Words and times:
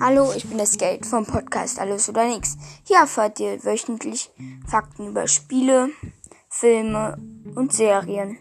Hallo, 0.00 0.32
ich 0.36 0.46
bin 0.48 0.58
das 0.58 0.78
Geld 0.78 1.06
vom 1.06 1.26
Podcast 1.26 1.78
Alles 1.78 2.08
oder 2.08 2.26
Nix. 2.26 2.56
Hier 2.84 2.98
erfahrt 2.98 3.38
ihr 3.40 3.62
wöchentlich 3.64 4.30
Fakten 4.66 5.08
über 5.08 5.28
Spiele, 5.28 5.90
Filme 6.48 7.16
und 7.54 7.72
Serien. 7.72 8.38